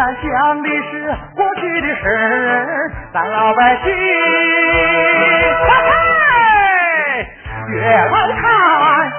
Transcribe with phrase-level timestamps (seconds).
[0.00, 7.28] 咱讲的是过去的事儿，咱老百姓嘿嘿
[7.74, 8.48] 越来看，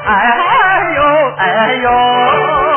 [0.08, 0.10] 哎
[0.96, 1.00] 呦
[1.38, 2.71] 哎呦。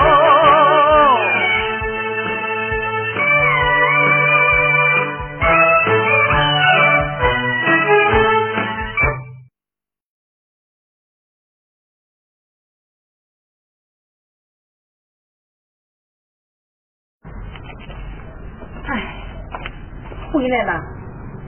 [20.45, 20.85] 回来了，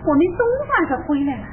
[0.06, 1.44] 我们总算可回来了。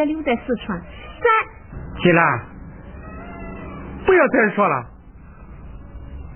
[0.00, 2.40] 秀英姐留在四川，咱金兰，
[4.06, 4.86] 不要再说了。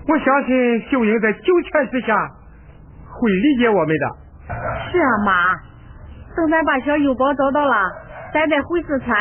[0.07, 2.15] 我相信秀英在九泉之下
[3.09, 4.17] 会理解我们的。
[4.91, 5.55] 是啊，妈，
[6.35, 7.75] 等咱把小幼宝找到了，
[8.33, 9.17] 咱再回四川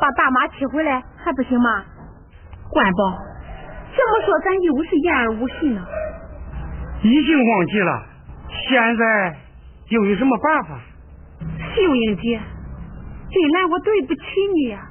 [0.00, 1.82] 把大妈娶回来，还不行吗？
[2.70, 3.18] 关宝，
[3.96, 5.82] 这么说咱又是言而无信了。
[7.02, 8.02] 已经忘记了，
[8.68, 9.36] 现在
[9.88, 10.78] 又有什么办法？
[11.74, 12.38] 秀英姐，
[13.30, 14.20] 进来，我对不起
[14.54, 14.87] 你呀、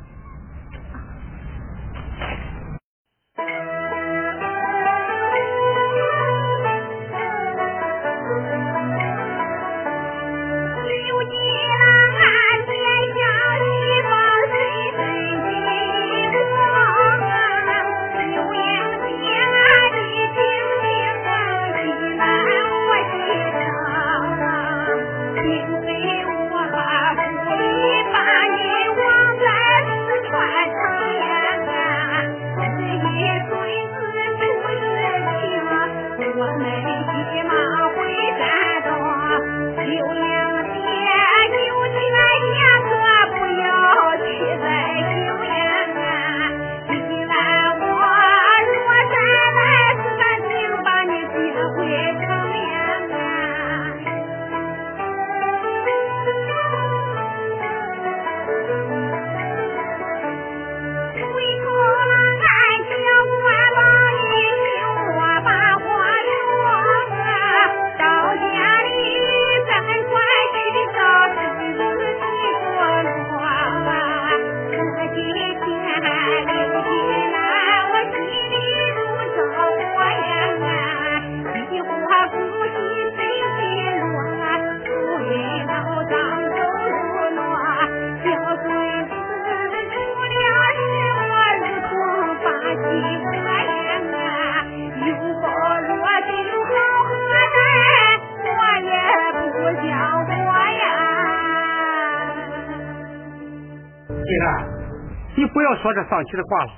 [105.67, 106.71] 不要说这丧气的话了。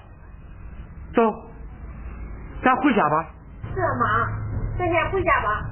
[1.14, 1.22] 走，
[2.64, 3.30] 咱回家吧。
[3.72, 4.26] 是啊妈，
[4.80, 5.70] 咱先回家吧。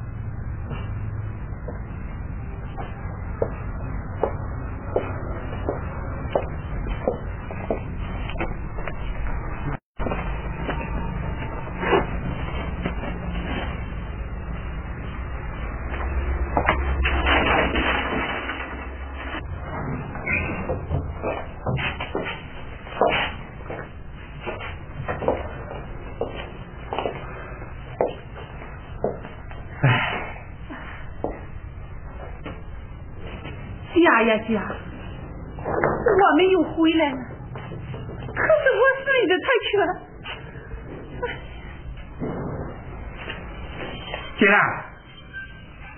[34.17, 34.49] 家呀家，
[35.63, 37.17] 我们又回来了。
[38.33, 39.69] 可是我孙子他却……
[44.39, 44.55] 金兰，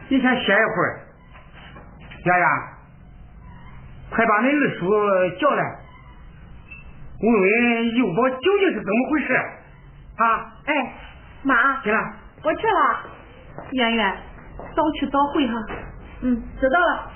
[0.09, 0.87] 你先歇一会儿。
[2.25, 2.45] 丫丫，
[4.09, 4.89] 快把恁二叔
[5.39, 5.63] 叫来，
[7.21, 9.33] 问问幼宝究竟是怎么回事
[10.17, 10.53] 啊？
[10.65, 10.93] 哎，
[11.43, 12.13] 妈，金兰，
[12.43, 12.81] 我去了。
[13.71, 14.17] 圆圆，
[14.75, 15.53] 早去早回哈。
[16.21, 17.11] 嗯，知道了。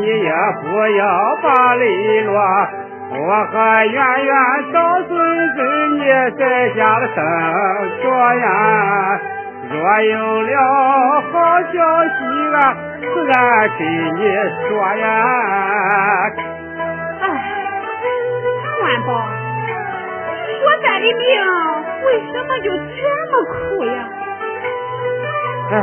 [0.00, 0.66] 你也不
[0.96, 1.02] 要
[1.42, 1.84] 把泪
[2.22, 2.34] 落。
[3.12, 4.32] 我和圆圆
[4.72, 5.10] 找孙
[5.56, 5.58] 子，
[5.98, 6.04] 你
[6.38, 7.18] 在家的等
[8.02, 8.04] 着
[8.36, 8.44] 呀。
[9.70, 10.52] 若有了
[11.30, 11.72] 好消
[12.04, 12.18] 息
[12.54, 12.58] 啊，
[13.00, 13.34] 自然
[13.78, 14.20] 给你
[14.66, 15.04] 说呀。
[17.20, 17.24] 哎，
[18.82, 19.08] 万宝，
[20.64, 21.22] 我咱的命
[22.04, 23.90] 为什么就这么苦呀？
[25.70, 25.74] 哎，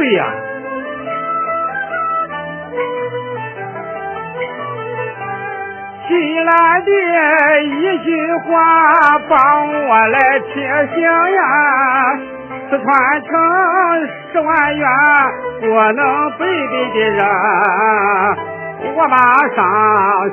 [0.00, 0.24] 对呀，
[6.08, 6.90] 新来的
[7.64, 8.08] 一句
[8.48, 8.48] 话
[9.28, 9.38] 帮
[9.68, 10.54] 我来提
[10.94, 11.42] 醒呀，
[12.70, 12.88] 四川
[13.24, 13.28] 城
[14.32, 14.88] 十万元
[15.60, 16.00] 不能
[16.38, 17.20] 白白的人，
[18.96, 19.14] 我马
[19.54, 19.60] 上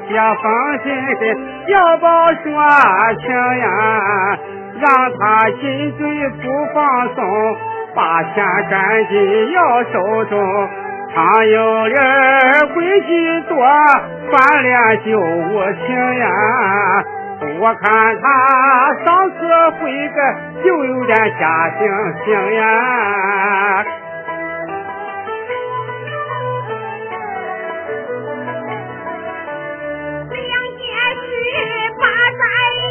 [0.08, 0.10] 写
[0.42, 0.46] 封
[0.82, 0.86] 信
[1.20, 1.22] 给
[1.74, 2.08] 小宝
[2.42, 2.46] 说
[3.20, 3.68] 情呀，
[4.80, 4.86] 让
[5.20, 5.22] 他
[5.60, 6.42] 心醉不
[6.74, 6.80] 放
[7.16, 7.20] 松，
[7.98, 10.38] 把钱赶紧要手中。
[11.16, 11.98] 常有人
[12.76, 13.58] 规矩多，
[14.30, 16.28] 翻脸就无情呀。
[17.60, 18.24] 我看他
[19.04, 19.36] 上次
[19.80, 20.20] 悔改，
[20.64, 21.82] 就有点假惺
[22.24, 22.62] 惺呀。
[30.30, 30.38] 两
[30.78, 30.86] 件
[31.18, 31.28] 事
[31.98, 32.06] 把
[32.38, 32.42] 咱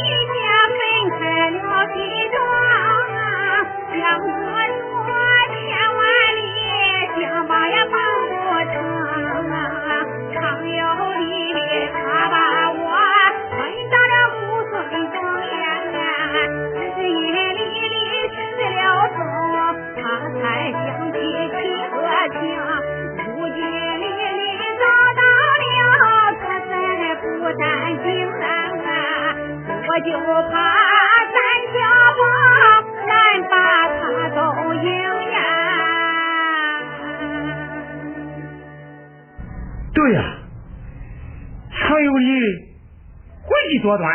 [0.03, 0.35] 一家
[0.75, 0.79] 分
[1.13, 1.17] 开
[1.51, 1.63] 了
[1.95, 1.97] 的
[2.35, 2.37] 庄，
[3.93, 4.05] 两
[7.67, 8.33] 我也帮不
[8.71, 8.79] 成
[9.51, 9.59] 啊！
[10.33, 10.83] 常有
[11.19, 11.59] 丽丽
[11.91, 11.99] 他
[12.31, 12.37] 把
[12.71, 12.79] 我
[13.59, 14.39] 引到了污
[14.71, 14.75] 水
[15.11, 15.17] 中
[16.75, 17.59] 只是夜里
[17.89, 17.99] 里
[18.31, 19.19] 失了踪，
[19.97, 19.99] 他
[20.39, 20.39] 才
[20.71, 20.79] 想
[21.11, 21.53] 起妻
[21.91, 21.95] 和
[22.31, 22.39] 情。
[23.27, 23.59] 如今
[23.99, 24.23] 丽丽
[24.79, 24.85] 找
[25.19, 25.21] 到
[25.75, 25.83] 了，
[26.39, 26.71] 可在
[27.21, 27.27] 不
[27.59, 27.61] 担
[28.05, 28.95] 心啊，
[29.89, 30.09] 我就
[30.53, 30.55] 怕。
[40.07, 40.23] 对呀，
[41.73, 42.27] 常有理，
[43.43, 44.09] 诡计多端，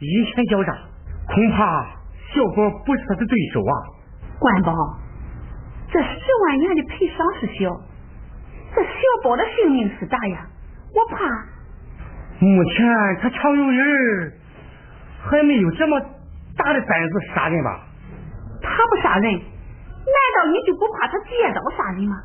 [0.00, 0.76] 阴险狡诈，
[1.28, 1.86] 恐怕
[2.34, 3.72] 小宝不是他的对手啊。
[4.40, 4.74] 关宝，
[5.92, 7.70] 这十万元的赔偿是小，
[8.74, 10.44] 这小宝的性命是大呀，
[10.90, 11.22] 我怕。
[12.40, 12.84] 目前
[13.22, 14.32] 他常有人
[15.22, 16.00] 还没有这么
[16.56, 17.86] 大的胆子杀人吧？
[18.60, 22.16] 他不杀人，难道你就不怕他借刀杀人吗？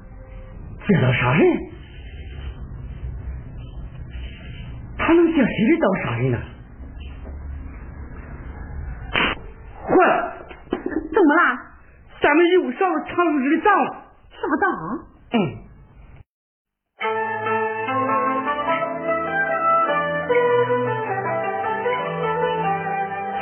[0.87, 1.72] 借刀杀人？
[5.05, 6.37] 他能借谁的刀杀人呢？
[9.85, 10.11] 坏了！
[10.69, 11.39] 怎么了？
[12.21, 13.87] 咱们又上了常有理的当了。
[14.31, 14.65] 上当？
[15.33, 15.35] 嗯。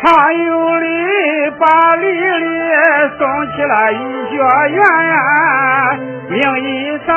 [0.01, 0.85] 常有理
[1.59, 1.63] 把
[1.97, 2.43] 丽丽
[3.19, 3.95] 送去了医
[4.31, 4.33] 学
[4.71, 4.81] 院，
[6.27, 6.67] 名义
[7.05, 7.09] 上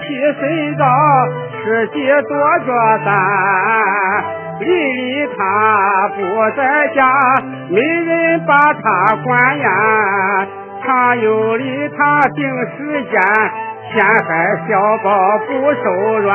[0.00, 0.06] 去
[0.40, 0.42] 深
[0.76, 0.82] 造
[1.68, 2.32] 实际多
[2.64, 2.72] 着
[3.04, 3.12] 担。
[4.58, 6.22] 李丽她不
[6.56, 6.98] 在家，
[7.68, 9.68] 没人把他管呀。
[10.82, 12.42] 常有理他定
[12.74, 13.20] 时间，
[13.92, 16.30] 陷害小宝不手软，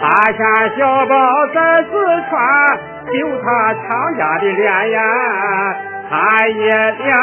[0.00, 0.40] 他嫌
[0.76, 1.14] 小宝
[1.54, 1.92] 在四
[2.28, 2.34] 川。
[3.06, 3.86] 丢他常
[4.18, 5.00] 家的脸呀，
[6.10, 7.14] 他也两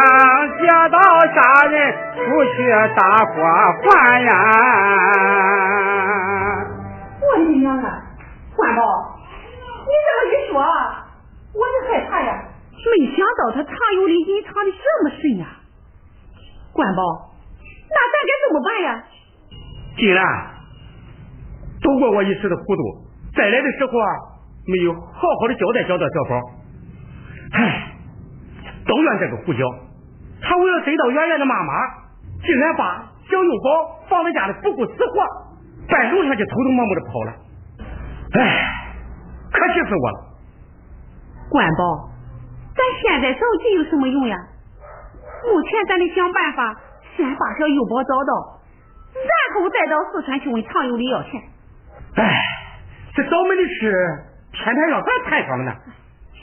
[0.57, 0.97] 借刀
[1.35, 1.75] 杀人，
[2.15, 2.23] 出
[2.55, 2.55] 去
[2.95, 3.33] 大伙
[3.83, 3.91] 还
[4.23, 4.31] 呀。
[7.33, 7.89] 我的娘啊，
[8.55, 8.81] 关宝，
[9.25, 12.29] 你这么一说，我就害怕呀。
[12.85, 15.47] 没想到他藏有的隐藏的这么深呀。
[16.73, 17.01] 关宝，
[17.89, 19.03] 那咱该怎么办呀？
[19.97, 20.23] 既然
[21.81, 22.81] 都怪我一时的糊涂，
[23.35, 24.07] 再来的时候啊。
[24.65, 26.39] 没有好好的交代交代小宝，
[27.51, 27.91] 唉，
[28.87, 29.59] 都怨这个胡椒，
[30.41, 31.73] 他为了追到圆圆的妈妈，
[32.41, 35.27] 竟然把小幼宝放在家里不顾死活，
[35.93, 37.31] 半路上就偷偷摸摸的跑了，
[38.33, 38.65] 哎，
[39.51, 40.17] 可气死我了！
[41.49, 42.09] 关宝，
[42.73, 44.35] 咱现在着急有什么用呀？
[45.45, 46.75] 目前咱得想办法，
[47.15, 48.33] 先把小幼宝找到，
[49.13, 51.39] 然后再到四川去问常有理要钱。
[52.15, 52.41] 哎，
[53.13, 54.23] 这倒霉的事。
[54.55, 55.71] 偏偏让咱摊上了呢，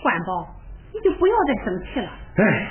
[0.02, 0.46] 关宝，
[0.92, 2.10] 你就不要再生气了。
[2.36, 2.70] 哎，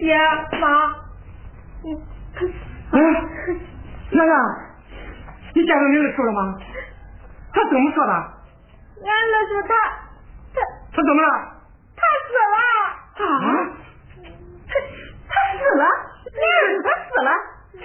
[0.00, 0.16] 爹
[0.58, 0.64] 妈，
[1.84, 1.86] 嗯，
[4.10, 4.34] 娘娘，
[5.54, 6.56] 你见到你二叔了吗？
[7.52, 8.12] 他怎么说的？
[9.04, 9.74] 俺二叔他
[10.54, 10.56] 他
[10.90, 11.28] 他怎么了？
[11.96, 12.56] 他死了。
[13.20, 13.22] 啊！
[14.66, 14.72] 他
[15.28, 15.84] 他死了，
[16.24, 17.30] 你儿子他死了，
[17.74, 17.80] 那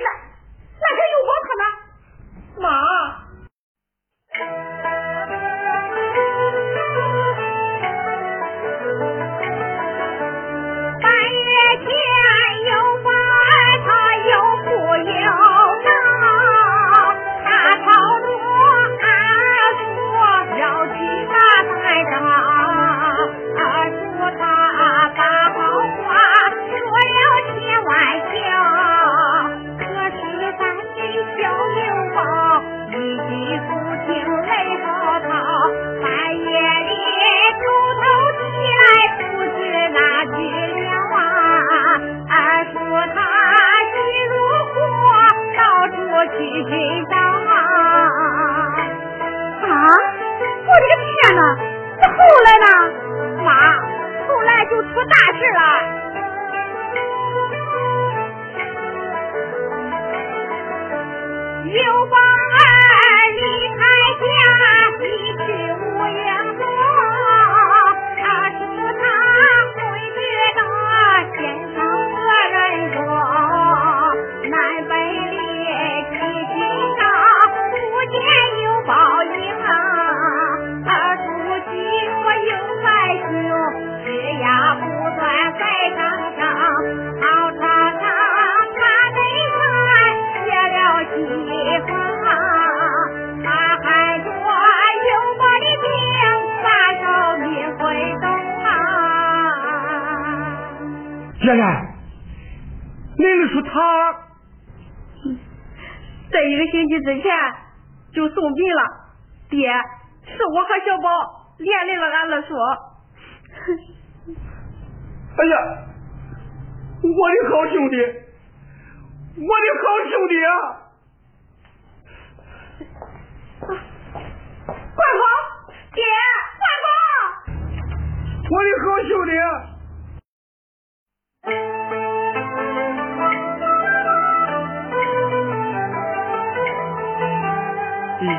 [0.79, 1.63] 那个有我他呢？
[2.63, 2.65] 妈。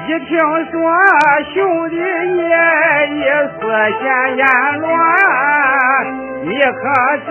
[0.06, 0.38] 一听
[0.70, 0.78] 说
[1.52, 2.38] 兄弟你
[3.18, 3.26] 一
[3.58, 3.58] 丝
[3.98, 4.04] 闲
[4.36, 4.46] 言
[4.80, 4.94] 乱，
[6.44, 6.78] 你可
[7.26, 7.28] 知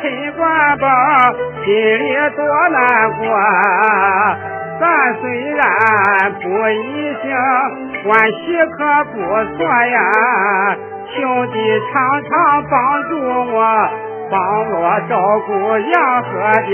[0.00, 0.40] 陈官
[0.78, 0.86] 宝
[1.62, 2.02] 心里
[2.34, 2.78] 多难
[3.18, 3.22] 过？
[4.80, 4.82] 咱
[5.20, 5.60] 虽然
[6.40, 7.28] 不一姓，
[8.02, 8.40] 关系
[8.78, 8.78] 可
[9.12, 9.14] 不
[9.58, 10.00] 错呀。
[11.14, 11.18] 兄
[11.52, 11.54] 弟
[11.92, 12.30] 常常
[12.70, 12.74] 帮
[13.10, 13.12] 助
[13.52, 13.58] 我，
[14.30, 14.38] 帮
[14.70, 14.74] 我
[15.06, 15.12] 照
[15.46, 16.30] 顾杨和
[16.66, 16.72] 爹。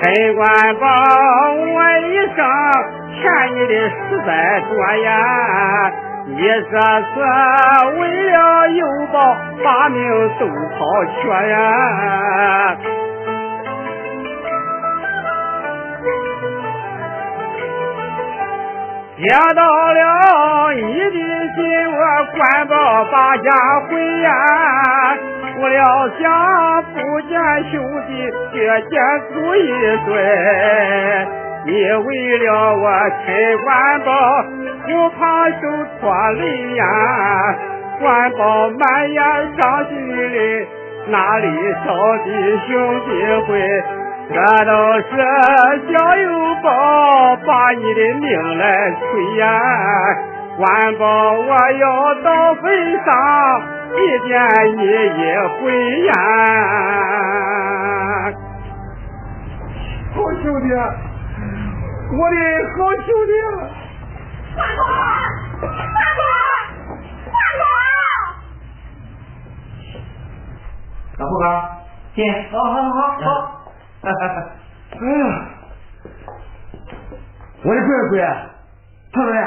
[0.00, 0.40] 陈官
[0.80, 0.86] 宝，
[1.52, 2.40] 我一生。
[3.20, 4.70] 欠你的实在多
[5.04, 5.08] 呀！
[6.26, 7.14] 你这是
[7.98, 8.00] 为
[8.30, 8.36] 了
[8.68, 9.16] 有报，
[9.64, 9.98] 把命
[10.38, 10.78] 都抛
[11.22, 11.56] 却呀！
[19.16, 19.24] 接
[19.56, 19.60] 到
[19.92, 21.58] 了你的信，
[21.90, 21.96] 我
[22.36, 22.74] 官报
[23.10, 23.50] 把家
[23.88, 24.30] 回呀！
[25.60, 25.82] 我料
[26.20, 26.22] 想
[26.92, 27.32] 不见
[27.70, 28.10] 兄弟，
[28.52, 28.92] 绝见
[29.32, 29.66] 足一
[30.06, 30.08] 对。
[31.66, 32.84] 你为了我
[33.24, 33.26] 陈
[33.64, 34.10] 官宝，
[34.86, 35.60] 不怕受
[36.00, 36.00] 拖
[36.32, 36.42] 累
[36.76, 36.80] 呀！
[38.00, 39.20] 官宝满眼
[39.58, 40.66] 伤心泪，
[41.08, 41.46] 哪里
[41.84, 41.88] 找
[42.24, 42.28] 的
[42.66, 42.70] 兄
[43.04, 43.08] 弟
[43.46, 43.48] 会？
[44.30, 45.10] 这都是
[45.88, 46.26] 小友
[46.62, 46.66] 宝
[47.46, 49.42] 把你的命来催呀！
[50.56, 52.62] 官宝，我要到坟
[53.04, 53.06] 上
[53.94, 53.96] 祭
[54.28, 54.30] 奠
[54.76, 54.82] 你
[55.18, 55.22] 一
[55.58, 55.60] 回
[56.06, 56.12] 呀！
[60.14, 60.68] 好兄弟。
[62.10, 62.36] 我的
[62.74, 63.32] 好兄弟，
[64.56, 64.80] 大哥，
[65.60, 65.66] 大
[66.16, 66.20] 哥，
[67.26, 67.60] 大哥，
[71.18, 71.44] 老胡哥，
[72.14, 72.18] 进，
[72.50, 73.22] 好好好好，
[74.02, 74.14] 哎呀，
[77.62, 78.18] 我的乖乖，
[79.12, 79.38] 曹主任，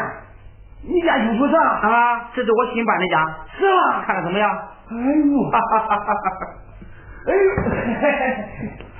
[0.83, 2.29] 你家有不啥啊？
[2.35, 3.25] 这是我新搬的家，
[3.57, 4.03] 是吗？
[4.05, 4.47] 看看怎么样？
[4.89, 6.19] 哎呦，哈哈哈哈哈！
[7.27, 7.37] 哎呦。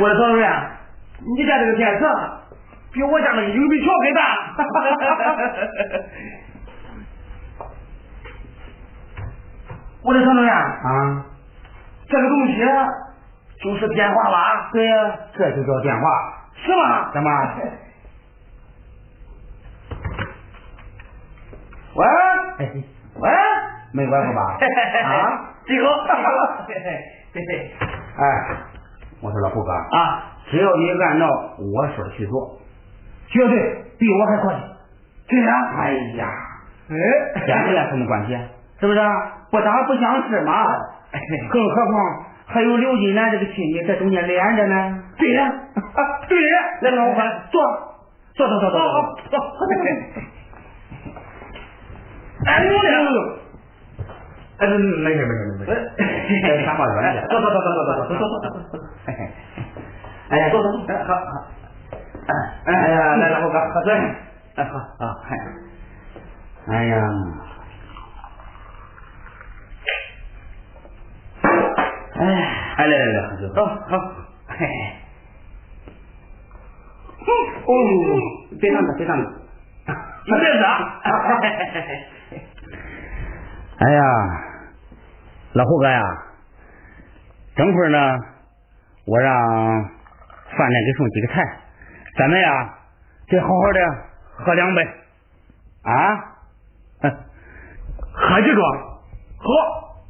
[0.00, 0.50] 我的曹主任，
[1.36, 2.04] 你家这个电视
[2.92, 4.20] 比我家那个邮币桥还大。
[10.02, 11.24] 我的曹主任啊，
[12.08, 12.58] 这个东西
[13.62, 14.70] 就是电话吧？
[14.72, 16.02] 对呀，这就叫电话，
[16.54, 17.10] 是吗？
[17.12, 17.30] 怎么？
[21.94, 22.04] 喂
[23.16, 23.30] 喂，
[23.92, 24.58] 没关系吧？
[25.06, 25.88] 啊，几个？
[28.18, 28.73] 哎。
[29.24, 32.60] 我说老胡哥啊，只要你按照我说的去做，
[33.28, 33.56] 绝对
[33.98, 34.54] 比我还快。
[35.26, 36.28] 对呀，哎呀，
[36.90, 36.94] 哎，
[37.46, 38.36] 跟这什么关系？
[38.78, 39.00] 是不是？
[39.50, 40.62] 不打不相识嘛。
[41.50, 45.02] 更何况还有刘金兰这个亲戚在中间连着呢。
[45.16, 45.50] 对呀，
[46.28, 47.62] 对呀，来老胡哥，坐，
[48.34, 48.78] 坐坐坐坐
[49.30, 49.38] 坐坐。
[52.46, 52.78] 哎呦呦！
[54.58, 55.70] 哎，没没事没事没事，
[56.42, 56.94] 在沙发上
[57.30, 58.83] 坐坐坐坐坐坐坐坐坐坐。
[60.30, 61.46] 哎呀，坐坐坐，好好。
[62.66, 63.94] 哎哎呀，来了，我哥喝水。
[64.56, 65.36] 哎好啊，嗨。
[66.68, 66.96] 哎呀。
[72.14, 72.22] 哎，
[72.76, 73.48] 哎来来来，喝水。
[73.54, 73.98] 好好。
[74.48, 74.66] 嘿。
[77.66, 77.68] 哦，
[78.60, 79.24] 别上着，别上着。
[80.26, 80.64] 有点热。
[83.78, 84.02] 哎呀，
[85.52, 86.02] 老胡哥呀，
[87.56, 88.18] 等会儿呢，
[89.06, 89.90] 我让
[90.56, 91.42] 饭店给送几个菜，
[92.16, 92.74] 咱们呀
[93.28, 93.80] 得好好的
[94.36, 94.86] 喝两杯
[95.82, 95.90] 啊，
[98.12, 98.62] 喝几桌，
[99.38, 99.52] 喝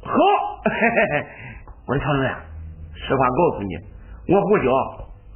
[0.01, 0.13] 喝，
[1.87, 2.31] 我的曹主任，
[2.93, 3.75] 实话告诉你，
[4.33, 4.71] 我胡椒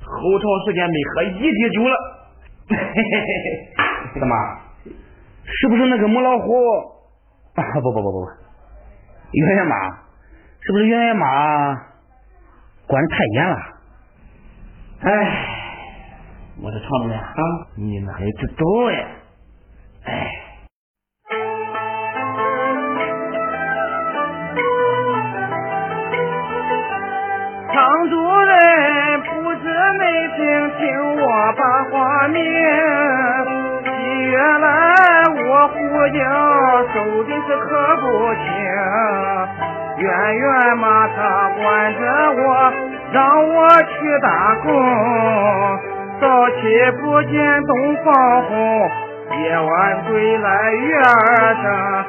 [0.01, 1.95] 好长时间没喝一滴酒了，
[2.69, 3.01] 嘿嘿
[4.13, 4.35] 嘿怎么？
[5.45, 6.53] 是不是那个母老虎？
[7.55, 8.27] 啊不不不不不，
[9.31, 9.75] 越野马
[10.61, 11.25] 是不是越野马
[12.87, 13.78] 管的太严了？
[15.01, 15.09] 哎，
[16.61, 17.23] 我的常主任啊，
[17.77, 19.07] 你哪里知道呀？
[20.05, 20.27] 哎，
[27.71, 29.63] 常主任不知
[29.99, 30.03] 没
[30.37, 30.43] 听
[31.15, 34.67] 我把话明，原来。
[35.41, 35.77] 我胡
[36.09, 36.19] 家
[36.93, 38.03] 受的是可不
[38.35, 38.43] 轻，
[39.97, 41.99] 远远嘛他管着
[42.35, 42.39] 我，
[43.11, 44.71] 让我去打工。
[46.21, 46.55] 早起
[47.01, 48.55] 不见东方红，
[49.41, 52.05] 夜晚归来月儿升。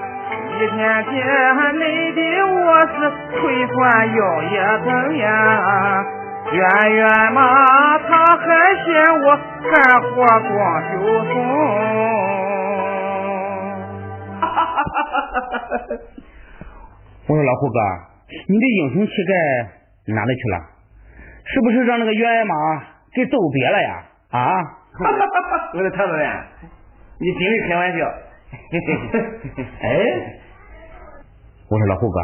[0.58, 0.68] 天
[1.04, 6.04] 天累的我是腿酸腰也疼呀。
[6.52, 7.40] 圆圆嘛，
[8.00, 8.44] 他还
[8.84, 8.88] 嫌
[9.22, 9.24] 我
[9.70, 10.10] 干活
[10.48, 10.50] 光
[10.90, 10.92] 手
[11.24, 11.32] 松。
[17.28, 17.78] 我说老胡哥，
[18.48, 19.32] 你的英雄气概
[20.12, 20.56] 哪里去了？
[21.52, 22.54] 是不是让那个原马
[23.14, 24.04] 给揍瘪了呀？
[24.30, 24.46] 啊！
[25.74, 26.28] 我说太主任，
[27.18, 28.06] 你尽力开玩笑。
[29.82, 29.88] 哎，
[31.70, 32.20] 我说老胡哥，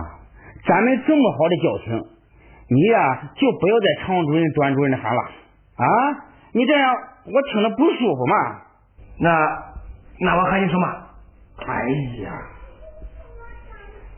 [0.68, 2.04] 咱们这么好的交情，
[2.68, 5.86] 你呀就不要在常主任、段主任的喊了啊！
[6.52, 6.94] 你这样
[7.26, 8.34] 我听着不舒服嘛。
[9.18, 9.28] 那
[10.20, 10.86] 那我喊你什么？
[11.66, 11.88] 哎
[12.22, 12.32] 呀，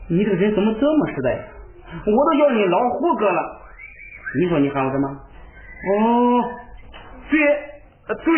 [0.09, 1.39] 你这个人怎么这么实在？
[2.05, 3.58] 我都叫你老胡哥了，
[4.37, 5.07] 你说你喊我什么？
[5.09, 6.43] 哦，
[7.31, 7.39] 对，
[8.23, 8.31] 对，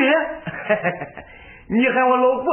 [1.76, 2.48] 你喊我老胡哥，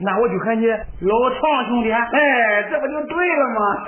[0.00, 1.90] 那我就喊你老常兄弟。
[1.90, 3.60] 哎，这不就对了吗？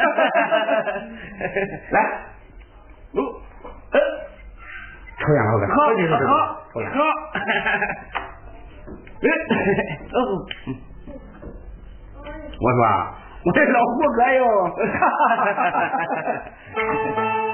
[1.93, 2.01] 来，
[3.13, 3.21] 哦，
[3.93, 4.01] 呃，
[5.19, 5.71] 抽烟老哥，好，
[6.27, 6.31] 好，
[6.73, 6.91] 抽烟。
[6.91, 6.99] 好，
[9.23, 9.29] 哎，
[10.13, 10.17] 哦。
[12.59, 13.13] 我说啊，
[13.45, 14.45] 我这老胡哥哟。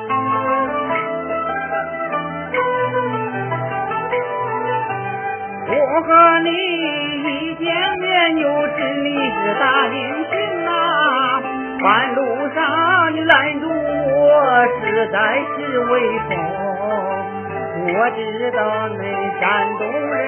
[5.74, 7.64] 我和你一见
[8.00, 8.42] 面就
[8.76, 9.96] 知你是大英
[10.30, 10.70] 雄啊！
[11.80, 12.20] 半路
[12.54, 12.60] 上
[13.14, 15.92] 你拦住我，实在是威
[16.28, 16.30] 风。
[17.84, 18.20] 我知
[18.52, 18.58] 道
[18.90, 19.00] 恁
[19.40, 19.42] 山
[19.78, 19.82] 东
[20.12, 20.20] 人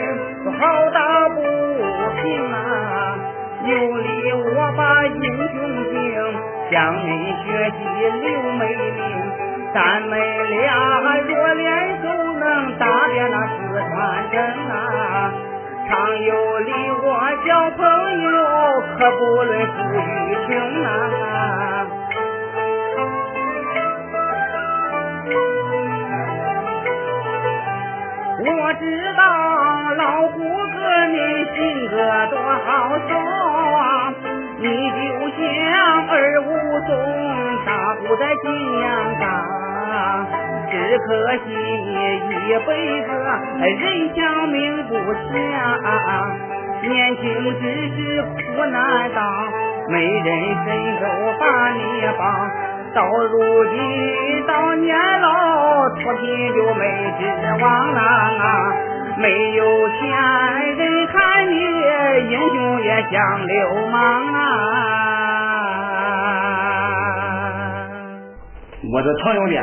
[0.59, 1.37] 好打不
[2.23, 2.57] 平啊！
[3.67, 5.55] 有理我把英雄
[5.93, 5.95] 敬，
[6.71, 7.07] 向你
[7.45, 7.79] 学习
[8.23, 8.99] 刘美玲。
[9.75, 10.11] 咱们
[10.51, 13.55] 俩若联手，能打遍那四
[13.91, 15.31] 川人啊！
[15.87, 15.93] 常
[16.23, 17.07] 有理我
[17.47, 17.87] 交朋
[18.21, 18.27] 友，
[18.99, 20.51] 可不论富与穷
[20.83, 20.89] 啊！
[28.47, 28.83] 我知
[29.17, 29.23] 道
[29.95, 30.75] 老胡哥
[31.07, 31.17] 你
[31.55, 31.95] 性格
[32.31, 34.15] 多豪爽，
[34.59, 34.99] 你就
[35.31, 35.39] 像
[36.09, 36.49] 二武
[36.87, 36.91] 松，
[37.65, 37.71] 打
[38.01, 38.45] 不在金
[38.81, 38.85] 阳
[39.21, 39.23] 冈。
[40.71, 41.95] 只可惜你
[42.47, 42.69] 一辈
[43.03, 43.09] 子
[43.59, 45.29] 人想命不强，
[46.83, 47.23] 年轻
[47.61, 47.63] 只
[47.97, 48.77] 是苦难
[49.15, 49.19] 当，
[49.89, 50.29] 没人
[50.65, 50.67] 伸
[51.01, 51.03] 手
[51.41, 51.81] 把你
[52.19, 52.23] 帮。
[52.95, 53.35] 到如
[53.67, 53.75] 今
[54.47, 55.27] 到年老，
[56.01, 56.23] 脱贫
[56.55, 56.83] 就没
[57.19, 57.23] 指
[57.63, 57.99] 望啦。
[59.17, 60.01] 没有钱
[60.77, 61.15] 人看
[61.51, 61.55] 你
[62.31, 63.57] 英雄也像流
[63.91, 64.37] 氓啊！
[68.93, 69.59] 我说常兄弟，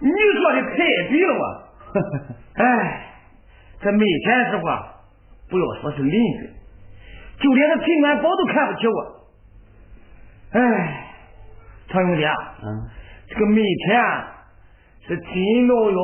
[0.00, 0.76] 你说的太
[1.10, 1.69] 对了。
[2.54, 3.06] 哎，
[3.80, 4.94] 这没钱时候啊，
[5.48, 6.50] 不要说是邻居，
[7.40, 9.26] 就连个平安宝都看不起我。
[10.52, 11.06] 哎。
[11.92, 12.86] 常兄弟啊，嗯，
[13.26, 14.00] 这个没钱
[15.08, 15.98] 是真闹哟。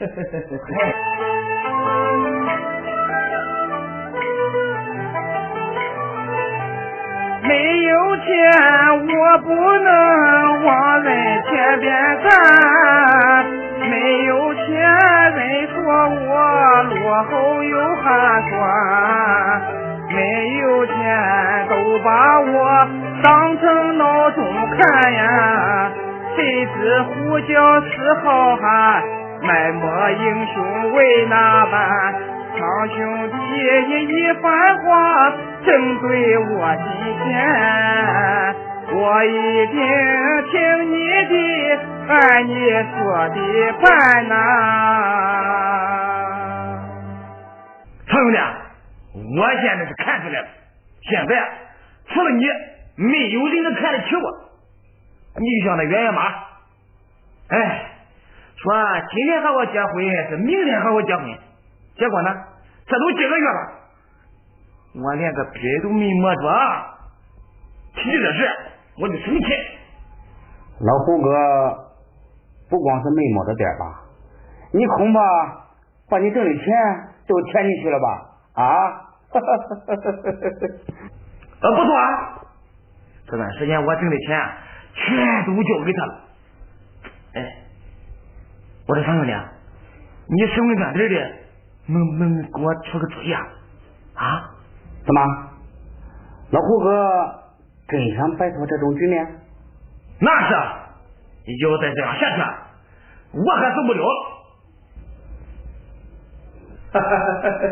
[7.46, 7.52] 没
[7.84, 8.26] 有钱，
[9.06, 12.26] 我不能往人前边站。
[15.46, 15.74] 没，说
[16.08, 19.62] 我落后又寒酸。
[20.10, 20.94] 没有钱，
[21.68, 22.88] 都把我
[23.22, 24.44] 当成孬种
[24.76, 25.90] 看呀。
[26.34, 29.02] 谁知呼叫是好汉，
[29.42, 32.14] 埋没英雄为哪般？
[32.56, 33.34] 常兄弟，
[33.86, 35.32] 你一番话
[35.64, 36.84] 正对我心
[37.24, 37.34] 弦，
[38.88, 39.76] 我一定
[40.50, 40.54] 听
[40.92, 40.94] 你
[41.26, 41.34] 的，
[42.08, 42.94] 按你说
[43.28, 43.38] 的
[43.82, 43.84] 办
[44.28, 44.34] 呐。
[48.06, 48.38] 常兄弟，
[49.38, 50.46] 我现在是看出来了，
[51.02, 51.30] 现在
[52.06, 52.46] 除了你，
[52.96, 54.22] 没有人能看得起我。
[55.38, 56.22] 你就像那圆圆妈，
[57.48, 57.90] 哎，
[58.56, 58.72] 说
[59.10, 61.26] 今天和我结婚，是明天和我结婚。
[61.98, 62.34] 结果呢？
[62.86, 63.72] 这都几个月了，
[65.02, 66.40] 我连个边都没摸着。
[67.96, 68.48] 提这事，
[68.98, 69.46] 我就生气。
[70.80, 71.30] 老胡哥，
[72.68, 74.02] 不光是没摸着点吧，
[74.72, 75.20] 你恐怕
[76.10, 76.64] 把你挣的钱
[77.26, 78.62] 都填进去了吧？
[78.62, 79.02] 啊？
[81.60, 82.40] 呃，不错啊，
[83.26, 84.38] 这段时间我挣的钱
[84.94, 86.20] 全都交给他了。
[87.34, 87.56] 哎，
[88.86, 89.32] 我说三兄弟，
[90.28, 91.36] 你省稳点点的。
[91.88, 93.40] 能能给我出个主意啊？
[94.14, 94.50] 啊？
[95.04, 95.20] 怎么？
[96.50, 96.90] 老胡哥
[97.88, 99.26] 真想摆脱这种局面？
[100.18, 100.54] 那是，
[101.62, 102.42] 要再这样下去，
[103.38, 104.02] 我还受不了。
[106.92, 107.66] 哈哈哈哈哈！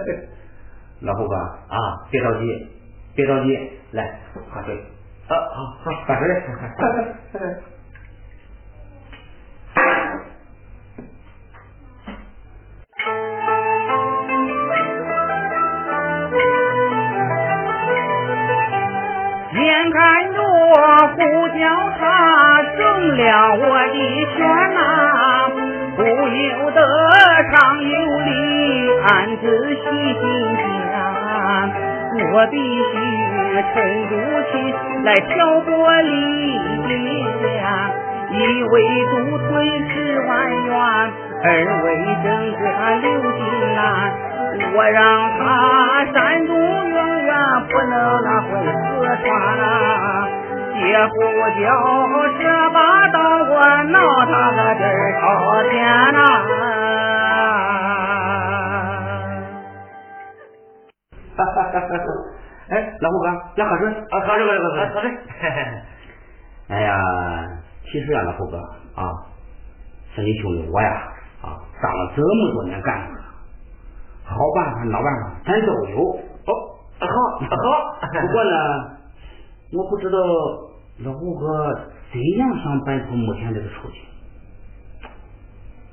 [1.00, 2.68] 老胡哥啊，别着急，
[3.14, 3.58] 别着急，
[3.92, 4.76] 来喝水。
[5.28, 6.24] 啊，好，好，办事
[23.16, 23.96] 了我的
[24.36, 24.38] 选
[24.74, 24.78] 呐，
[25.96, 26.78] 不由得
[27.52, 28.28] 常有理
[29.02, 29.42] 暗自
[29.74, 30.22] 细心
[30.92, 30.94] 想，
[32.32, 32.92] 我必须
[33.72, 33.74] 沉
[34.08, 34.12] 住
[34.50, 34.52] 气
[35.04, 35.70] 来挑拨
[36.02, 36.10] 离
[36.58, 36.82] 间。
[38.30, 38.72] 一为
[39.10, 39.46] 独吞
[39.90, 39.94] 十
[40.26, 40.30] 万
[40.64, 40.74] 元，
[41.44, 41.46] 二
[41.84, 41.86] 为
[42.24, 42.26] 整
[42.58, 42.62] 个
[43.00, 43.38] 刘金
[43.76, 43.78] 兰，
[44.74, 44.98] 我让
[45.38, 45.38] 他
[46.12, 46.14] 山
[46.46, 47.30] 东永远
[47.68, 47.92] 不能
[48.24, 48.82] 那回四
[49.22, 49.24] 川
[50.74, 50.80] 啊！
[50.80, 51.14] 姐夫
[51.60, 51.64] 叫
[52.38, 55.22] 这把刀，我闹他个这儿朝
[55.70, 55.72] 天
[56.12, 56.18] 呐！
[61.36, 61.78] 哈哈哈！
[62.70, 65.10] 哎，老胡哥，来喝水啊，喝水，喝水，喝水。
[66.70, 66.96] 哎呀，
[67.84, 68.56] 其实啊，老胡哥
[68.96, 69.12] 啊，
[70.16, 70.88] 像你兄弟我呀
[71.42, 73.22] 啊，当了这么多年干部了，
[74.24, 75.98] 好办法、老办法咱都有。
[76.46, 76.50] 哦，
[76.98, 77.06] 好，
[77.38, 77.56] 好。
[78.26, 78.93] 不过呢，
[79.74, 80.18] 我不知道
[80.98, 81.74] 老胡哥
[82.12, 84.00] 怎样想摆脱目前这个处境。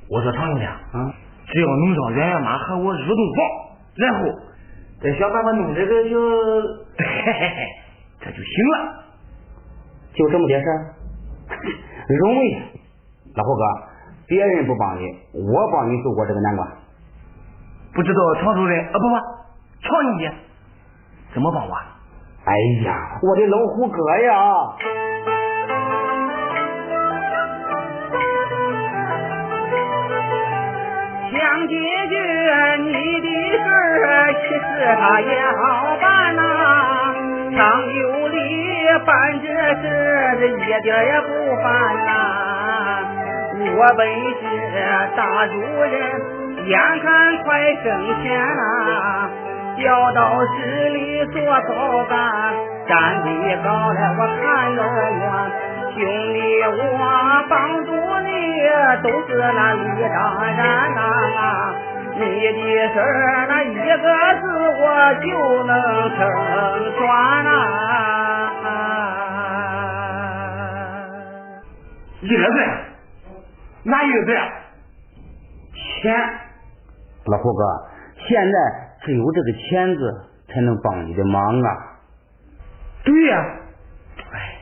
[0.07, 1.13] 我说常兄弟，啊，
[1.47, 3.43] 只要能让冉冉妈和我入洞房，
[3.95, 4.27] 然后
[5.01, 6.19] 再想办法弄这个就，
[6.95, 7.67] 嘿嘿嘿，
[8.19, 9.01] 这就行了。
[10.13, 10.93] 就这么点事儿，
[12.19, 12.55] 容易。
[13.33, 13.63] 老胡哥，
[14.27, 16.69] 别人不帮你，我帮你度过这个难关。
[17.93, 19.15] 不知道常主任啊，不不，
[19.81, 20.29] 常兄弟
[21.33, 21.75] 怎么帮我？
[22.43, 24.33] 哎呀，我的老胡哥呀！
[31.31, 31.75] 想解
[32.09, 32.15] 决
[32.81, 34.59] 你的事儿，其实
[34.99, 36.41] 他也好办呐、
[37.55, 37.59] 常
[37.93, 39.47] 有理办这
[39.79, 39.83] 事，
[40.39, 41.27] 这一点也不
[41.61, 41.65] 烦
[42.07, 42.09] 呐、
[43.77, 43.99] 我本
[44.41, 44.43] 是
[45.15, 45.93] 大主人，
[46.67, 46.73] 眼
[47.03, 47.49] 看快
[47.83, 47.85] 升
[48.23, 48.25] 迁
[48.57, 49.29] 啦、
[49.77, 51.69] 调到市里做早
[52.09, 52.53] 干，
[52.87, 53.27] 站得
[53.63, 55.23] 高了我看得远。
[55.93, 55.97] 兄
[56.33, 56.79] 弟，我
[57.49, 57.51] 帮
[57.85, 57.89] 助
[58.21, 58.29] 你
[59.03, 59.79] 都是那理
[60.09, 60.57] 当然
[60.95, 60.99] 呐、
[62.15, 62.59] 你的
[62.93, 63.03] 事儿
[63.49, 63.97] 那一个
[64.41, 64.43] 字
[64.79, 64.83] 我
[65.21, 65.27] 就
[65.63, 65.71] 能
[66.15, 66.19] 成
[66.95, 66.99] 全
[67.43, 67.47] 呐、
[72.21, 72.55] 一个字，
[73.83, 74.29] 哪一个字？
[76.01, 76.15] 钱，
[77.25, 77.63] 老胡哥，
[78.15, 78.55] 现在
[79.03, 79.99] 只有这个钱子
[80.47, 81.69] 才能帮你的忙啊！
[83.03, 83.59] 对呀、
[84.31, 84.59] 哎，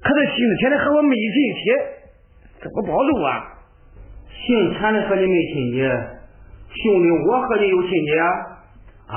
[0.00, 1.62] 可这姓钱的和我没亲戚，
[2.62, 3.50] 怎么帮助啊？
[4.28, 5.78] 姓钱的和你没亲戚，
[6.82, 8.28] 兄弟，我和你有亲戚啊！
[9.08, 9.16] 啊？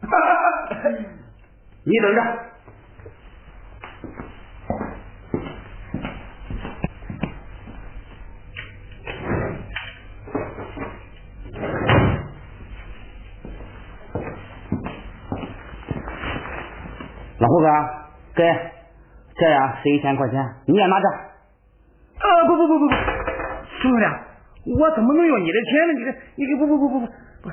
[0.00, 0.06] 啊！
[1.84, 2.20] 你等着。
[17.44, 17.68] 老胡哥，
[18.34, 18.42] 给，
[19.36, 21.08] 这样是一千块钱，你也拿着。
[22.16, 22.94] 呃，不不不不不，
[23.82, 24.04] 兄弟，
[24.80, 25.92] 我怎么能要你的钱呢？
[25.92, 27.06] 你这，你这不不不不不
[27.42, 27.50] 不，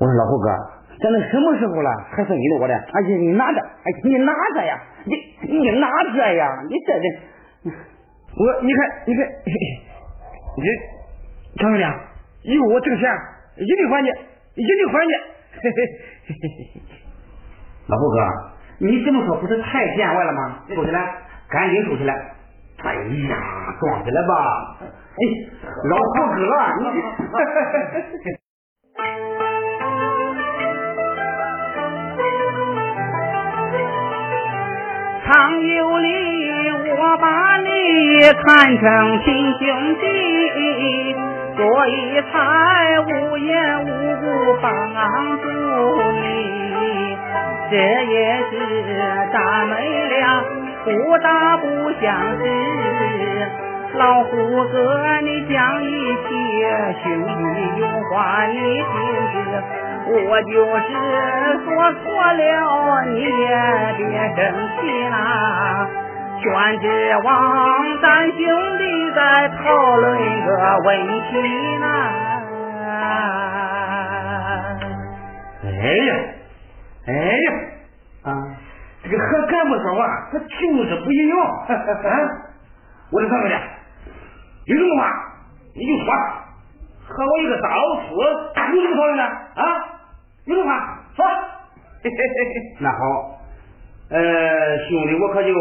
[0.00, 0.48] 我说老胡哥，
[0.96, 2.72] 咱都什么时候了，还是你的我的？
[2.94, 5.12] 而且你拿着，哎，你拿着呀，你
[5.52, 7.76] 你拿着呀，你这这，
[8.40, 9.60] 我你看你看，嘿嘿
[10.56, 11.84] 你这常兄弟，
[12.48, 13.04] 以后我挣钱
[13.56, 14.08] 一定还你，
[14.54, 15.12] 一定还你。
[15.60, 15.76] 嘿嘿
[16.24, 16.80] 嘿嘿嘿
[17.88, 18.16] 老胡哥，
[18.78, 20.58] 你这么说不是太见外了吗？
[20.74, 21.00] 收起来，
[21.48, 22.14] 赶紧收起来。
[22.84, 23.36] 哎呀，
[23.80, 24.76] 装起来吧。
[24.82, 25.20] 哎，
[25.88, 26.42] 老胡哥，
[26.82, 26.84] 你。
[35.24, 35.32] 常
[35.64, 37.68] 有理，我把你
[38.44, 39.64] 看成亲兄
[40.00, 40.04] 弟，
[41.56, 42.34] 所以才
[43.00, 43.86] 无缘无
[44.20, 44.24] 故
[44.60, 44.68] 帮
[45.40, 45.46] 助
[46.20, 46.65] 你。
[47.70, 48.16] 这也
[48.50, 48.52] 是
[49.32, 49.72] 咱们
[50.08, 50.44] 俩
[50.84, 51.64] 不打不
[52.00, 52.04] 相
[52.38, 52.42] 识。
[53.94, 56.26] 老胡哥，你讲一切，
[57.02, 57.30] 兄弟
[57.80, 58.84] 有话你听
[59.50, 59.52] 着。
[60.08, 60.88] 我就是
[61.64, 62.40] 说错了，
[63.06, 63.24] 你也
[63.96, 64.00] 别
[64.36, 64.38] 生
[64.76, 65.14] 气啦。
[66.38, 66.44] 全
[66.80, 66.84] 指
[67.24, 67.28] 望
[68.02, 68.38] 咱兄
[68.78, 68.82] 弟
[69.14, 69.56] 再讨
[69.96, 70.06] 论
[70.46, 70.50] 个
[70.84, 70.88] 问
[71.22, 71.32] 题
[71.78, 71.86] 呢。
[75.64, 75.68] 哎
[76.06, 76.10] 呀，
[77.06, 77.52] 哎呀，
[78.24, 78.34] 啊，
[79.02, 81.38] 这个和干部说话，他就是不一样。
[81.38, 81.70] 啊，
[83.12, 83.54] 我的常兄弟，
[84.66, 85.08] 有什么话
[85.74, 86.12] 你就说，
[87.08, 89.62] 和我一个大老粗有什么讨论的啊？
[90.46, 91.24] 有什么话说？
[92.02, 92.54] 嘿嘿嘿嘿。
[92.80, 92.98] 那好，
[94.10, 94.18] 呃，
[94.88, 95.54] 兄弟，我可就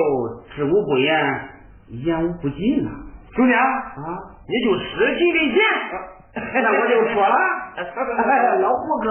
[0.55, 1.49] 知无不言，
[1.89, 2.91] 言无不尽了。
[3.35, 5.57] 兄弟啊，啊，你就十几的钱，
[6.63, 7.35] 那我就说了，
[8.61, 9.09] 老胡哥。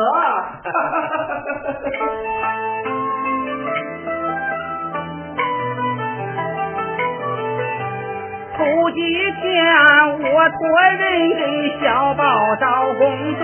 [8.57, 9.01] 头几
[9.43, 9.67] 天
[10.23, 10.59] 我托
[10.99, 11.03] 人
[11.37, 11.43] 给
[11.83, 13.03] 小宝找工
[13.37, 13.43] 作，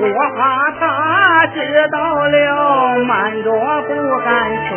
[0.00, 0.04] 我
[0.36, 1.58] 怕他知
[1.90, 3.50] 道了瞒着
[3.82, 3.88] 不
[4.24, 4.30] 敢
[4.68, 4.72] 说。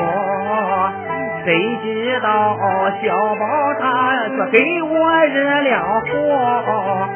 [1.46, 2.58] 谁知道
[3.02, 3.44] 小宝
[3.80, 7.08] 他却给我惹了祸。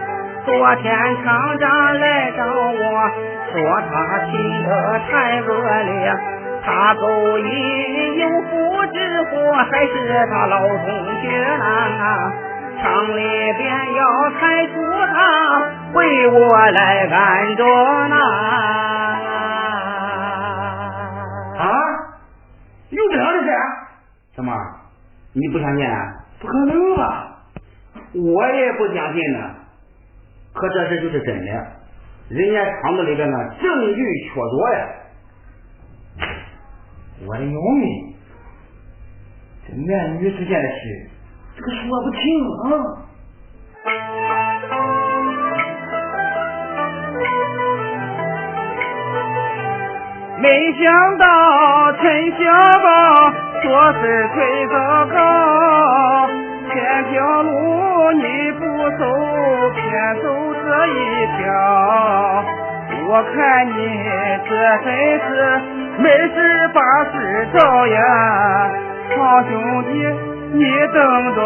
[0.46, 3.12] 昨天厂长来找我
[3.52, 3.54] 说
[3.90, 3.94] 他
[4.26, 4.32] 情
[4.64, 4.70] 得
[5.10, 5.48] 太恶
[5.84, 6.16] 劣。
[6.64, 9.94] 他勾引有夫之妇，还是
[10.32, 10.86] 他老同
[11.22, 11.26] 学
[11.58, 12.32] 呐？
[12.82, 13.20] 厂里
[13.54, 14.02] 边要
[14.40, 14.74] 开除
[15.14, 15.18] 他，
[15.94, 17.64] 为我来安着
[18.08, 18.16] 呢。
[21.58, 21.64] 啊，
[22.90, 23.50] 有这样的事？
[24.36, 24.54] 怎么？
[25.34, 25.88] 你不相信？
[26.40, 27.28] 不可能吧？
[28.14, 29.40] 我也不相信呢。
[30.56, 31.52] 可这事就是真的，
[32.30, 34.88] 人家厂子里边呢证据确凿呀。
[37.28, 38.16] 我的要命！
[39.68, 41.10] 这男女之间的事，
[41.58, 43.04] 这个说不清啊。
[50.38, 51.26] 没想到
[51.94, 52.38] 陈小
[52.84, 52.86] 宝
[53.64, 54.00] 做事
[54.36, 54.38] 忒
[54.70, 54.76] 糟
[55.08, 55.18] 糕，
[56.76, 58.66] 天条路你不
[58.98, 59.06] 走，
[59.76, 60.28] 偏走
[60.62, 60.92] 这一
[61.38, 62.44] 条。
[63.08, 63.72] 我看你
[64.50, 64.52] 这
[64.84, 64.88] 真
[65.22, 65.30] 是
[66.00, 66.36] 没事
[66.74, 66.82] 把
[67.14, 67.98] 事找呀，
[69.18, 69.52] 好兄
[69.86, 69.90] 弟，
[70.52, 70.60] 你
[70.94, 71.00] 等
[71.36, 71.40] 着，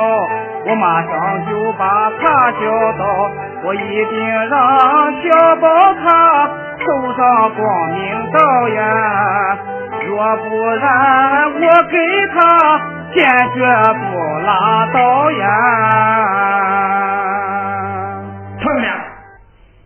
[0.65, 2.62] 我马上就把他叫
[2.98, 3.06] 到，
[3.65, 4.12] 我一定
[4.50, 4.52] 让
[5.22, 6.08] 小宝他
[6.88, 7.62] 走上光
[7.94, 8.39] 明道
[8.70, 8.80] 呀，
[10.08, 10.50] 若不
[10.82, 11.62] 然我
[11.92, 11.96] 给
[12.34, 12.39] 他
[13.13, 13.60] 坚决
[13.93, 15.45] 不拉倒呀。
[18.60, 18.86] 厂长，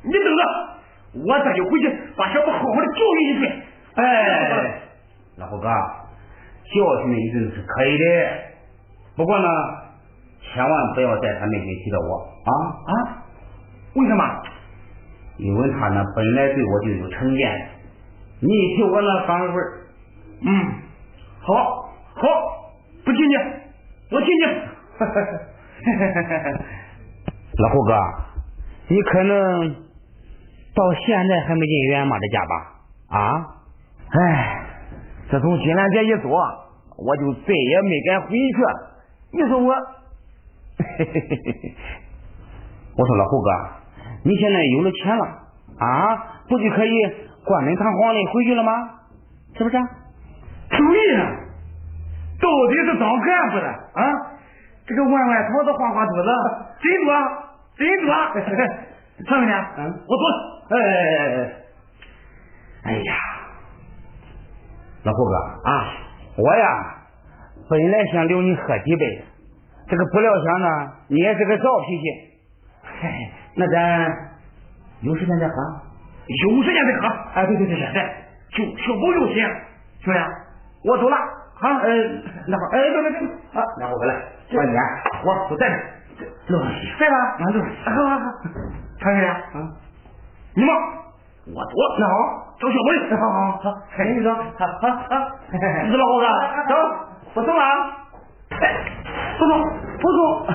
[0.04, 0.42] 你等着，
[1.26, 1.86] 我这就回去
[2.18, 3.42] 把小宝好好的教育一顿。
[3.96, 4.82] 哎，
[5.38, 8.04] 老胡哥，教训一顿是可以的，
[9.16, 9.48] 不过呢，
[10.42, 12.52] 千万不要在他面前提到我啊
[12.88, 13.24] 啊？
[13.96, 14.24] 为什么？
[15.38, 17.70] 因为他呢本来对我就有成见，
[18.40, 19.48] 你一提我那反而
[20.46, 20.66] 嗯，
[21.42, 22.22] 好，好，
[23.06, 23.36] 不听你，
[24.12, 24.44] 我听你。
[27.58, 27.94] 老胡哥，
[28.88, 29.76] 你可能
[30.74, 32.72] 到现在还没进远马的家吧？
[33.10, 33.46] 啊？
[34.10, 34.64] 哎，
[35.30, 38.36] 自从金兰姐一走，我就再也没敢回去。
[39.34, 39.74] 你说我，
[42.96, 43.50] 我说老胡哥，
[44.24, 45.26] 你现在有了钱了
[45.80, 46.92] 啊，不就可以
[47.44, 48.72] 冠冕堂皇的回去了吗？
[49.58, 49.78] 是不是？
[50.70, 51.36] 注意啊，
[52.44, 54.04] 到底是当干部的啊，
[54.86, 56.30] 这个弯弯桃子花花肚子，
[56.84, 57.10] 真多，
[57.78, 58.14] 真多。
[59.26, 60.36] 厂长，嗯，我走了。
[60.70, 61.24] 哎哎哎
[62.84, 62.92] 哎！
[62.92, 63.14] 哎呀，
[65.04, 65.36] 老胡哥
[65.70, 65.72] 啊，
[66.36, 66.68] 我呀
[67.70, 69.24] 本来想留你喝几杯，
[69.88, 70.68] 这个不料想呢，
[71.08, 72.04] 你也是个躁脾气。
[72.84, 74.12] 嗨，那咱
[75.02, 75.54] 有时间再喝。
[76.26, 77.08] 有时间再喝。
[77.36, 78.04] 哎，对对对对对，
[78.52, 79.46] 就小宝有心，
[80.02, 80.20] 兄弟，
[80.90, 81.18] 我走了
[81.64, 81.80] 啊。
[81.80, 81.88] 呃，
[82.48, 84.14] 那会儿，哎，别别别，啊，那我回来，
[84.52, 84.78] 慢点，
[85.24, 85.68] 我我在
[86.20, 87.16] 这，乐上去，在吧？
[87.40, 88.26] 啊，对，好好好，
[89.00, 89.42] 常学啊，
[90.56, 90.74] 你吗，
[91.48, 91.96] 我走了。
[92.00, 92.14] 那好，
[92.60, 92.88] 找小宝。
[93.18, 93.66] 好好好，
[94.04, 94.38] 你走，好
[94.82, 95.12] 好好，
[95.52, 95.56] 你
[95.90, 96.26] 是老胡子，
[96.70, 96.74] 走，
[97.36, 97.68] 我走了啊。
[99.40, 99.52] 不走，
[100.00, 100.18] 不走。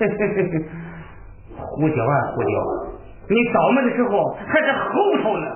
[0.00, 0.52] 嘿嘿嘿嘿，
[1.58, 2.48] 胡椒啊胡椒，
[3.32, 4.88] 你倒霉的时候还在后
[5.22, 5.46] 头呢。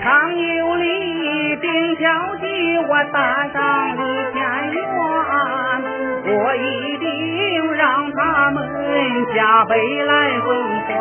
[0.00, 3.96] 常有里丁小弟，我打上一
[4.32, 4.78] 片缘，
[6.38, 8.70] 我一定让他们
[9.34, 10.46] 加倍来奉
[10.86, 10.92] 还。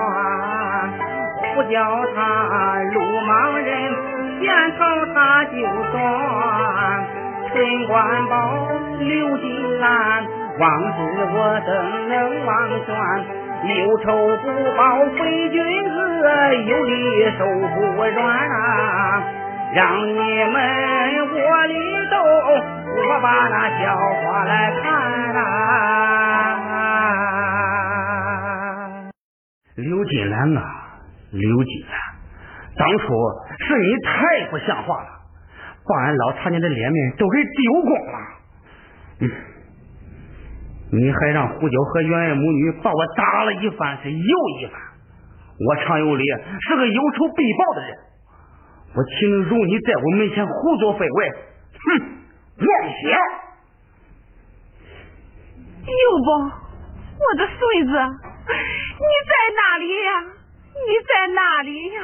[1.54, 3.94] 不叫他鲁莽人，
[4.42, 4.80] 见头
[5.14, 5.54] 他就
[5.92, 7.11] 断。
[7.54, 10.24] 春官宝，刘金兰，
[10.58, 10.98] 往事
[11.34, 11.70] 我怎
[12.08, 12.52] 能忘
[12.86, 12.96] 转？
[13.64, 14.06] 有仇
[14.38, 14.46] 不
[14.78, 14.82] 报
[15.18, 15.94] 非君子，
[16.66, 17.46] 有理手
[17.76, 18.10] 不软
[18.50, 19.22] 啊！
[19.74, 20.56] 让你们
[21.30, 21.36] 窝
[21.68, 21.74] 里
[22.10, 22.16] 斗，
[22.96, 24.84] 我把那笑话来看
[25.36, 25.46] 啊！
[29.76, 30.62] 刘金兰啊，
[31.32, 31.94] 刘金兰，
[32.78, 33.04] 当初
[33.60, 34.10] 是你太
[34.50, 35.10] 不像话了，
[35.92, 38.18] 把俺老茶娘的脸面都给丢光了。
[39.20, 39.30] 嗯，
[40.94, 44.80] 你还让胡九和员外母女把我打了一番是又一番。
[45.68, 46.24] 我常有理
[46.62, 47.98] 是个有仇必报的人，
[48.96, 51.30] 我岂能容你在我门前胡作非为？
[51.30, 52.02] 哼，
[52.58, 52.68] 妄
[53.04, 53.20] 想！
[55.86, 55.94] 有
[56.26, 56.30] 宝，
[57.20, 60.10] 我的孙子，你在哪里呀？
[60.74, 62.02] 你在哪里呀？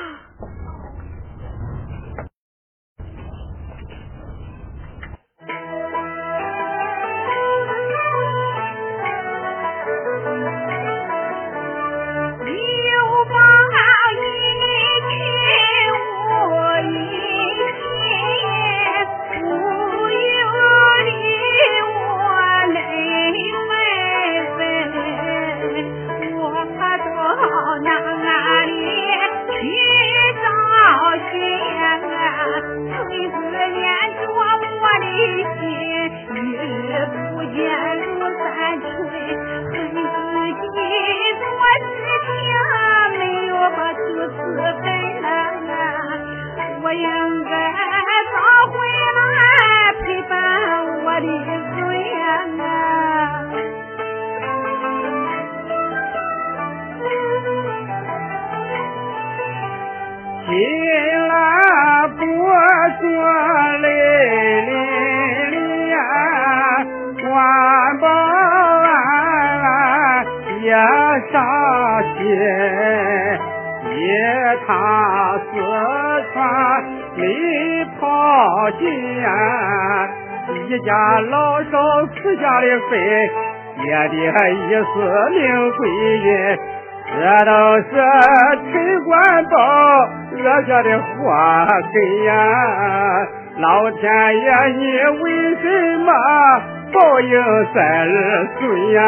[91.81, 92.33] 谁呀！
[93.59, 94.03] 老天
[94.37, 94.47] 爷，
[94.77, 94.81] 你
[95.21, 96.11] 为什么
[96.93, 97.31] 报应
[97.73, 99.01] 三儿孙呀？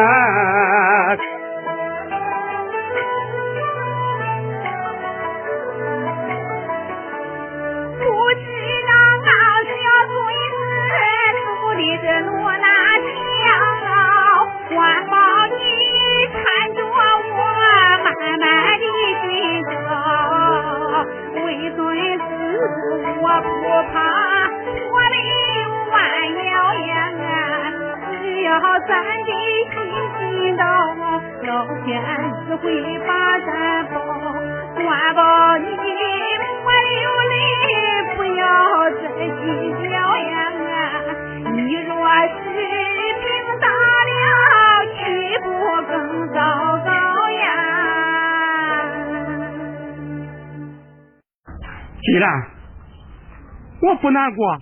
[54.01, 54.57] 不难过，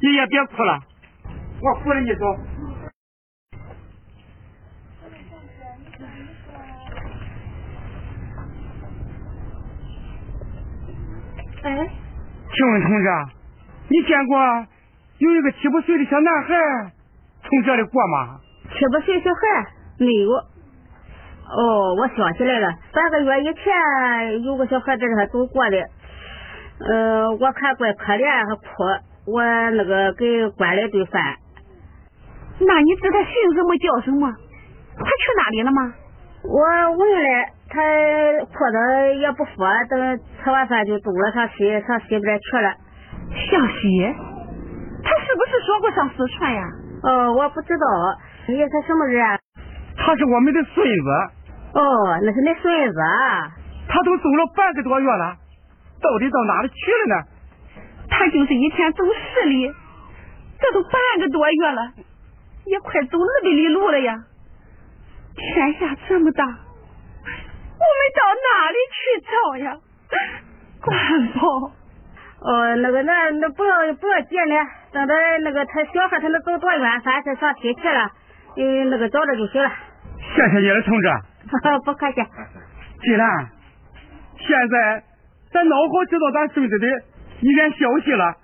[0.00, 0.80] 你也别哭了，
[1.60, 2.24] 我扶着你走。
[11.62, 11.88] 哎，
[12.52, 13.08] 请问同志，
[13.88, 14.38] 你见过
[15.16, 16.92] 有一个七八岁的小男孩
[17.42, 18.40] 从这里过吗？
[18.68, 19.40] 七八岁小孩
[19.98, 20.30] 没有。
[21.46, 25.76] 哦，我想起来了，半个月以前有个小孩在这走过的，
[26.84, 28.66] 呃，我看怪可怜还哭，
[29.26, 31.22] 我那个给管了顿饭。
[32.60, 34.30] 那你知他姓什么叫什么？
[34.96, 35.94] 他去哪里了吗？
[36.44, 37.28] 我问了。
[37.66, 37.80] 他
[38.44, 42.74] 哭的也不说，等吃完饭就走了，上西上西边去了。
[43.50, 44.14] 向西？
[45.02, 46.62] 他是不是说过上四川呀？
[47.02, 47.86] 哦，我不知道。
[48.46, 49.38] 你他什么人啊？
[49.96, 51.10] 他是我们的孙子。
[51.74, 51.82] 哦，
[52.22, 53.00] 那是你孙子。
[53.88, 55.34] 他都走了半个多月了，
[56.04, 57.24] 到底到哪里去了呢？
[58.10, 59.72] 他就是一天走十里，
[60.60, 61.92] 这都半个多月了，
[62.66, 64.24] 也快走二百里路了呀。
[65.34, 66.44] 天下这么大。
[66.44, 69.76] 我们到哪里去找呀？
[70.80, 71.72] 官宝，
[72.40, 78.10] 哦，那个，那那不要不要急了，等他那个他小孩他能走多远，反正上西去了，
[78.56, 79.72] 嗯，那个找着就行了。
[80.36, 81.08] 谢谢你了，同志。
[81.84, 82.22] 不客气。
[83.02, 83.48] 既然
[84.38, 85.02] 现在
[85.54, 86.86] 咱老好知道咱孙子的
[87.40, 88.34] 一点消息了，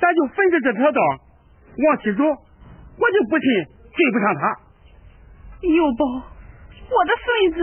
[0.00, 1.00] 咱就顺着这条道
[1.84, 3.44] 往西走，我就不信
[3.92, 4.56] 追不上他。
[5.60, 6.04] 幼宝，
[6.88, 7.58] 我的孙子。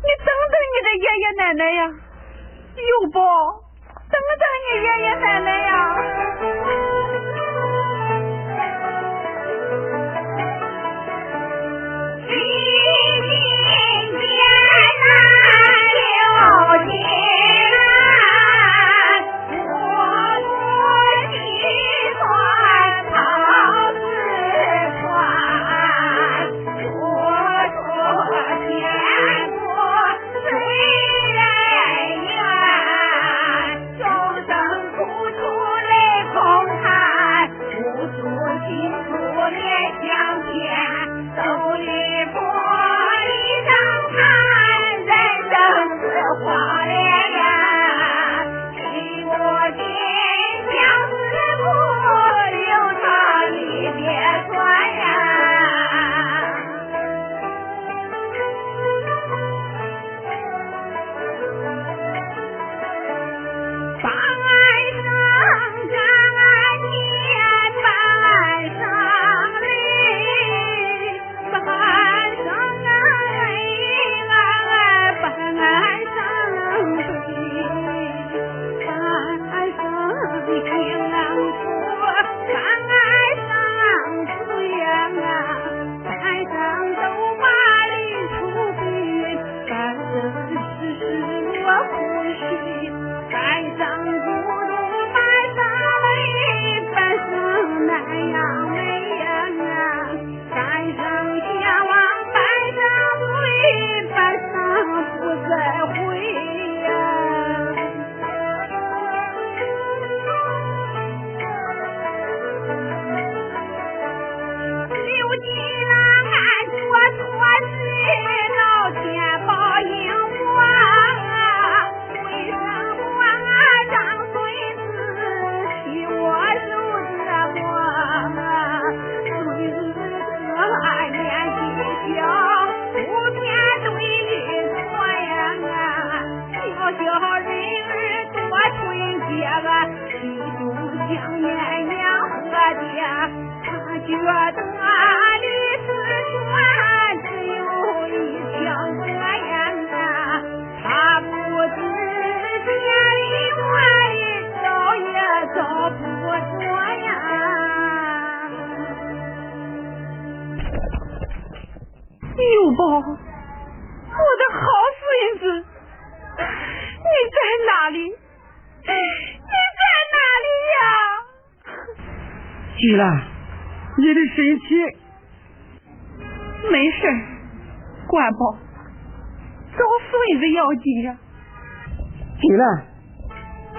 [0.00, 1.82] 你等等你的爷爷奶奶呀，
[2.76, 3.20] 幼宝？
[4.08, 6.87] 等等你爷爷奶奶呀。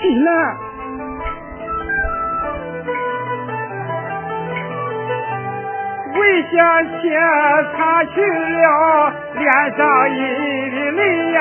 [0.10, 0.32] 进来。
[6.16, 6.20] 为
[6.52, 6.92] 想起
[7.78, 9.46] 擦去了脸
[9.78, 10.12] 上一
[10.72, 11.40] 滴泪呀，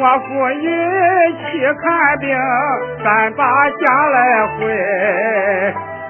[0.00, 0.66] 我故意
[1.46, 2.36] 去看病，
[3.04, 4.56] 咱把家来回。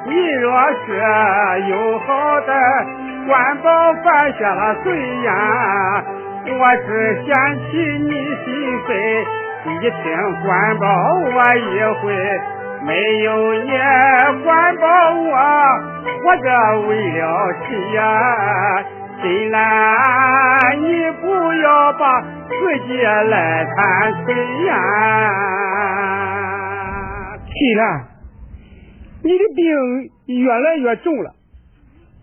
[0.06, 0.46] 你若
[0.86, 0.86] 是
[1.68, 2.50] 有好的，
[3.26, 4.86] 官保犯下了罪
[5.24, 6.02] 呀，
[6.58, 7.28] 我是嫌
[7.70, 8.10] 弃你
[8.44, 8.46] 心
[8.86, 9.26] 肺，
[9.76, 10.02] 一听
[10.44, 10.86] 官保
[11.24, 11.62] 我一
[12.02, 12.06] 回。
[12.80, 12.94] 没
[13.24, 13.70] 有你
[14.44, 15.34] 管保我，
[16.24, 16.46] 我这
[16.86, 17.22] 为了
[17.66, 17.98] 谁呀？
[19.20, 19.58] 金兰，
[20.80, 20.86] 你
[21.20, 22.54] 不要把自
[22.86, 24.32] 己来贪罪
[24.66, 24.70] 呀！
[27.52, 28.06] 金兰，
[29.24, 29.66] 你的病
[30.36, 31.34] 越来越重了，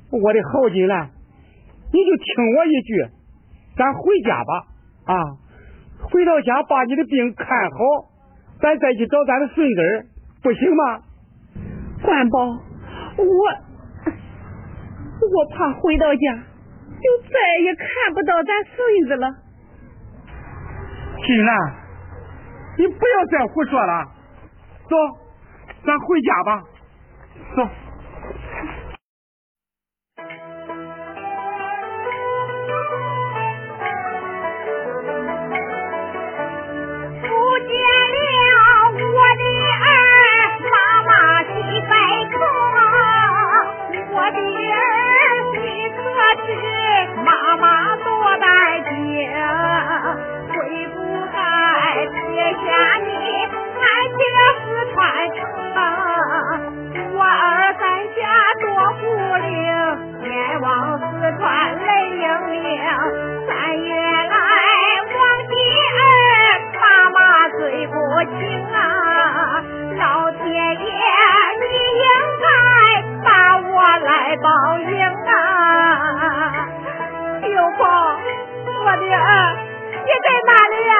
[0.09, 1.09] 我的好金兰，
[1.91, 3.05] 你就听我一句，
[3.75, 4.63] 咱回家吧，
[5.13, 5.15] 啊，
[6.15, 7.77] 回到家把你的病看好，
[8.61, 10.05] 咱再去找咱的孙子儿。
[10.41, 11.01] 不行吗？
[12.01, 12.39] 管宝，
[13.17, 13.25] 我
[15.19, 16.33] 我怕回到家
[17.03, 19.35] 就再也看不到咱孙子了。
[21.25, 21.73] 金兰，
[22.77, 24.05] 你不要再胡说了，
[24.87, 24.95] 走，
[25.85, 26.63] 咱回家吧，
[27.57, 27.67] 走。
[55.25, 55.41] 四川城？
[57.13, 58.21] 我儿在家
[58.61, 58.65] 多
[59.01, 59.03] 孤
[59.41, 59.49] 零，
[60.21, 60.63] 眼望
[60.99, 61.03] 四
[61.39, 61.43] 川
[61.83, 62.21] 泪盈
[62.61, 62.69] 盈。
[63.47, 63.49] 三
[63.81, 64.37] 月来
[65.09, 65.17] 望
[65.49, 65.53] 你
[65.95, 65.97] 儿，
[66.79, 67.17] 妈妈
[67.57, 67.93] 最不
[68.37, 68.37] 情
[68.71, 68.77] 啊！
[69.97, 70.85] 老天爷，
[71.59, 71.65] 你
[71.97, 72.05] 应
[72.43, 72.45] 该
[73.23, 74.47] 把我来报
[74.77, 74.93] 应
[75.25, 75.33] 啊！
[77.41, 77.83] 有宝，
[78.85, 79.57] 我的儿，
[80.05, 80.93] 你在哪里呀？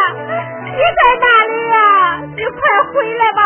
[0.65, 1.75] 你在哪里呀？
[2.35, 2.57] 你快
[2.91, 3.44] 回来吧！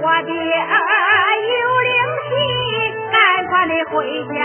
[0.00, 0.74] 我的儿
[1.42, 1.54] 有
[1.88, 1.90] 灵
[2.28, 2.30] 犀，
[3.10, 3.18] 赶
[3.48, 3.96] 快的回
[4.32, 4.38] 家